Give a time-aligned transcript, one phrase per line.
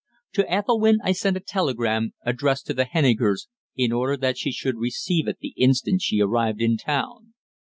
[0.33, 4.79] To Ethelwynn I sent a telegram addressed to the Hennikers, in order that she should
[4.79, 7.35] receive it the instant she arrived in town.